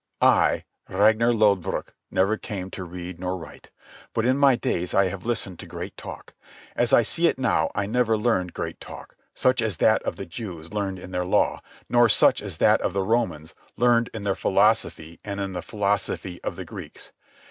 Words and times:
I, 0.19 0.63
Ragnar 0.89 1.31
Lodbrog, 1.31 1.89
never 2.09 2.35
came 2.35 2.71
to 2.71 2.83
read 2.83 3.19
nor 3.19 3.37
write. 3.37 3.69
But 4.15 4.25
in 4.25 4.35
my 4.35 4.55
days 4.55 4.95
I 4.95 5.09
have 5.09 5.27
listened 5.27 5.59
to 5.59 5.67
great 5.67 5.95
talk. 5.95 6.33
As 6.75 6.91
I 6.91 7.03
see 7.03 7.27
it 7.27 7.37
now, 7.37 7.69
I 7.75 7.85
never 7.85 8.17
learned 8.17 8.53
great 8.55 8.79
talk, 8.79 9.15
such 9.35 9.61
as 9.61 9.77
that 9.77 10.01
of 10.01 10.15
the 10.15 10.25
Jews, 10.25 10.73
learned 10.73 10.97
in 10.97 11.11
their 11.11 11.23
law, 11.23 11.61
nor 11.87 12.09
such 12.09 12.41
as 12.41 12.57
that 12.57 12.81
of 12.81 12.93
the 12.93 13.03
Romans, 13.03 13.53
learned 13.77 14.09
in 14.11 14.23
their 14.23 14.33
philosophy 14.33 15.19
and 15.23 15.39
in 15.39 15.53
the 15.53 15.61
philosophy 15.61 16.41
of 16.43 16.55
the 16.55 16.65
Greeks. 16.65 17.11